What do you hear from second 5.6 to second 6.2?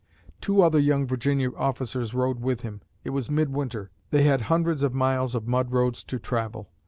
roads to